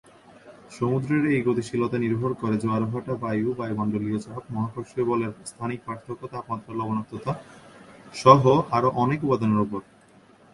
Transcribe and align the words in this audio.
সমুদ্রের 0.71 1.23
এই 1.33 1.41
গতিশীলতা 1.47 1.97
নির্ভর 1.97 2.31
করে 2.33 2.55
জোয়ার-ভাটা, 2.57 3.13
বায়ু, 3.15 3.47
বায়োমন্ডলীয় 3.53 4.19
চাপ, 4.19 4.43
মহাকর্ষীয় 4.51 5.05
বলের 5.05 5.31
স্থানিক 5.45 5.79
পার্থক্য, 5.87 6.21
তাপমাত্রা, 6.33 6.73
লবণাক্ততা 6.79 7.31
সহ 8.13 8.43
আরও 8.71 8.89
অনেক 9.03 9.19
উপাদানের 9.23 9.63
উপর। 9.65 9.81